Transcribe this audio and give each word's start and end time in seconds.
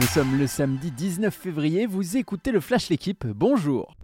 Nous 0.00 0.06
sommes 0.06 0.38
le 0.38 0.46
samedi 0.46 0.90
19 0.90 1.34
février, 1.34 1.84
vous 1.84 2.16
écoutez 2.16 2.52
le 2.52 2.60
Flash 2.60 2.88
L'équipe, 2.88 3.26
bonjour 3.26 3.94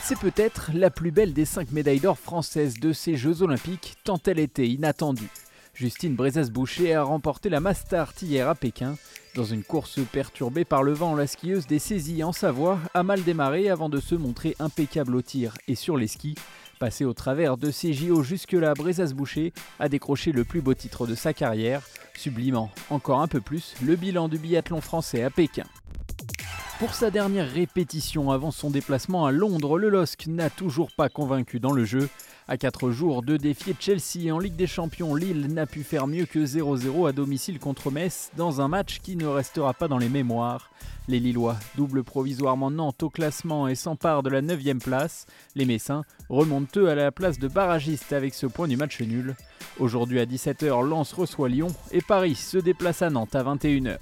C'est 0.00 0.16
peut-être 0.16 0.70
la 0.72 0.90
plus 0.90 1.10
belle 1.10 1.32
des 1.32 1.44
cinq 1.44 1.72
médailles 1.72 1.98
d'or 1.98 2.16
françaises 2.16 2.78
de 2.78 2.92
ces 2.92 3.16
Jeux 3.16 3.42
Olympiques, 3.42 3.96
tant 4.04 4.20
elle 4.26 4.38
était 4.38 4.68
inattendue. 4.68 5.28
Justine 5.74 6.14
Brezas-Boucher 6.14 6.94
a 6.94 7.02
remporté 7.02 7.48
la 7.48 7.58
Mastart 7.58 8.12
hier 8.22 8.48
à 8.48 8.54
Pékin. 8.54 8.94
Dans 9.34 9.44
une 9.44 9.64
course 9.64 9.98
perturbée 10.12 10.64
par 10.64 10.84
le 10.84 10.92
vent, 10.92 11.16
la 11.16 11.26
skieuse 11.26 11.66
des 11.66 11.80
saisies 11.80 12.22
en 12.22 12.32
Savoie 12.32 12.78
a 12.94 13.02
mal 13.02 13.24
démarré 13.24 13.70
avant 13.70 13.88
de 13.88 13.98
se 13.98 14.14
montrer 14.14 14.54
impeccable 14.60 15.16
au 15.16 15.22
tir 15.22 15.54
et 15.66 15.74
sur 15.74 15.96
les 15.96 16.06
skis. 16.06 16.36
Passé 16.82 17.04
au 17.04 17.12
travers 17.12 17.56
de 17.56 17.70
ces 17.70 17.92
JO 17.92 18.24
jusque-là, 18.24 18.74
Brezas-Boucher 18.74 19.52
a 19.78 19.88
décroché 19.88 20.32
le 20.32 20.42
plus 20.42 20.60
beau 20.60 20.74
titre 20.74 21.06
de 21.06 21.14
sa 21.14 21.32
carrière, 21.32 21.80
sublimant 22.16 22.72
encore 22.90 23.20
un 23.20 23.28
peu 23.28 23.40
plus 23.40 23.74
le 23.86 23.94
bilan 23.94 24.28
du 24.28 24.36
biathlon 24.36 24.80
français 24.80 25.22
à 25.22 25.30
Pékin. 25.30 25.62
Pour 26.82 26.94
sa 26.94 27.12
dernière 27.12 27.48
répétition 27.48 28.32
avant 28.32 28.50
son 28.50 28.68
déplacement 28.68 29.24
à 29.24 29.30
Londres, 29.30 29.78
le 29.78 29.88
LOSC 29.88 30.26
n'a 30.26 30.50
toujours 30.50 30.90
pas 30.90 31.08
convaincu 31.08 31.60
dans 31.60 31.70
le 31.70 31.84
jeu. 31.84 32.08
À 32.48 32.56
4 32.56 32.90
jours 32.90 33.22
de 33.22 33.36
défier 33.36 33.76
Chelsea 33.78 34.34
en 34.34 34.40
Ligue 34.40 34.56
des 34.56 34.66
Champions, 34.66 35.14
Lille 35.14 35.46
n'a 35.54 35.66
pu 35.66 35.84
faire 35.84 36.08
mieux 36.08 36.26
que 36.26 36.40
0-0 36.40 37.08
à 37.08 37.12
domicile 37.12 37.60
contre 37.60 37.92
Metz 37.92 38.32
dans 38.36 38.60
un 38.60 38.66
match 38.66 38.98
qui 38.98 39.14
ne 39.14 39.28
restera 39.28 39.74
pas 39.74 39.86
dans 39.86 39.96
les 39.96 40.08
mémoires. 40.08 40.72
Les 41.06 41.20
Lillois 41.20 41.54
doublent 41.76 42.02
provisoirement 42.02 42.72
Nantes 42.72 43.04
au 43.04 43.10
classement 43.10 43.68
et 43.68 43.76
s'emparent 43.76 44.24
de 44.24 44.30
la 44.30 44.42
9 44.42 44.58
place. 44.80 45.26
Les 45.54 45.66
Messins 45.66 46.02
remontent 46.30 46.80
eux 46.80 46.88
à 46.88 46.96
la 46.96 47.12
place 47.12 47.38
de 47.38 47.46
barragiste 47.46 48.12
avec 48.12 48.34
ce 48.34 48.46
point 48.46 48.66
du 48.66 48.76
match 48.76 49.00
nul. 49.00 49.36
Aujourd'hui 49.78 50.18
à 50.18 50.26
17h, 50.26 50.84
Lens 50.84 51.12
reçoit 51.12 51.48
Lyon 51.48 51.68
et 51.92 52.02
Paris 52.02 52.34
se 52.34 52.58
déplace 52.58 53.02
à 53.02 53.10
Nantes 53.10 53.36
à 53.36 53.44
21h. 53.44 53.98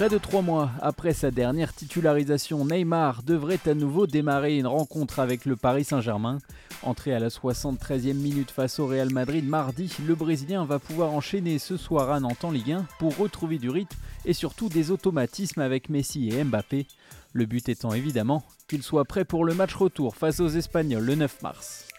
Près 0.00 0.08
de 0.08 0.16
trois 0.16 0.40
mois 0.40 0.70
après 0.80 1.12
sa 1.12 1.30
dernière 1.30 1.74
titularisation, 1.74 2.64
Neymar 2.64 3.22
devrait 3.22 3.60
à 3.66 3.74
nouveau 3.74 4.06
démarrer 4.06 4.56
une 4.56 4.66
rencontre 4.66 5.18
avec 5.18 5.44
le 5.44 5.56
Paris 5.56 5.84
Saint-Germain. 5.84 6.38
Entré 6.82 7.12
à 7.12 7.18
la 7.18 7.28
73e 7.28 8.14
minute 8.14 8.50
face 8.50 8.78
au 8.78 8.86
Real 8.86 9.12
Madrid 9.12 9.46
mardi, 9.46 9.94
le 10.06 10.14
Brésilien 10.14 10.64
va 10.64 10.78
pouvoir 10.78 11.12
enchaîner 11.12 11.58
ce 11.58 11.76
soir 11.76 12.10
à 12.10 12.18
Nantes 12.18 12.44
en 12.44 12.50
Ligue 12.50 12.72
1 12.72 12.86
pour 12.98 13.14
retrouver 13.18 13.58
du 13.58 13.68
rythme 13.68 13.98
et 14.24 14.32
surtout 14.32 14.70
des 14.70 14.90
automatismes 14.90 15.60
avec 15.60 15.90
Messi 15.90 16.30
et 16.30 16.44
Mbappé. 16.44 16.86
Le 17.34 17.44
but 17.44 17.68
étant 17.68 17.92
évidemment 17.92 18.42
qu'il 18.68 18.82
soit 18.82 19.04
prêt 19.04 19.26
pour 19.26 19.44
le 19.44 19.52
match 19.52 19.74
retour 19.74 20.16
face 20.16 20.40
aux 20.40 20.48
Espagnols 20.48 21.04
le 21.04 21.14
9 21.14 21.42
mars. 21.42 21.89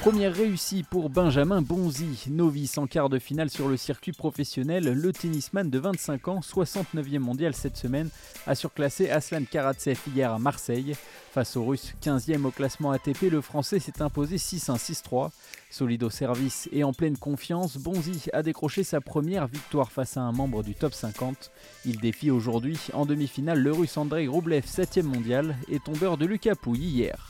Première 0.00 0.34
réussie 0.34 0.82
pour 0.82 1.10
Benjamin 1.10 1.60
Bonzi, 1.60 2.24
novice 2.30 2.78
en 2.78 2.86
quart 2.86 3.10
de 3.10 3.18
finale 3.18 3.50
sur 3.50 3.68
le 3.68 3.76
circuit 3.76 4.12
professionnel. 4.12 4.84
Le 4.84 5.12
tennisman 5.12 5.68
de 5.68 5.78
25 5.78 6.28
ans, 6.28 6.40
69e 6.40 7.18
mondial 7.18 7.54
cette 7.54 7.76
semaine, 7.76 8.08
a 8.46 8.54
surclassé 8.54 9.10
Aslan 9.10 9.44
Karatsev 9.44 9.98
hier 10.16 10.32
à 10.32 10.38
Marseille. 10.38 10.96
Face 11.32 11.54
au 11.54 11.66
russe 11.66 11.92
15e 12.02 12.46
au 12.46 12.50
classement 12.50 12.92
ATP, 12.92 13.30
le 13.30 13.42
français 13.42 13.78
s'est 13.78 14.00
imposé 14.00 14.36
6-1-6-3. 14.36 15.32
Solide 15.68 16.04
au 16.04 16.10
service 16.10 16.66
et 16.72 16.82
en 16.82 16.94
pleine 16.94 17.18
confiance, 17.18 17.76
Bonzi 17.76 18.30
a 18.32 18.42
décroché 18.42 18.84
sa 18.84 19.02
première 19.02 19.48
victoire 19.48 19.92
face 19.92 20.16
à 20.16 20.22
un 20.22 20.32
membre 20.32 20.62
du 20.62 20.74
top 20.74 20.94
50. 20.94 21.50
Il 21.84 21.98
défie 21.98 22.30
aujourd'hui 22.30 22.78
en 22.94 23.04
demi-finale 23.04 23.60
le 23.60 23.72
russe 23.72 23.98
Andrei 23.98 24.28
Rublev, 24.28 24.64
7e 24.64 25.02
mondial, 25.02 25.56
et 25.68 25.78
tombeur 25.78 26.16
de 26.16 26.24
Lucas 26.24 26.54
Pouille 26.54 26.88
hier. 26.88 27.29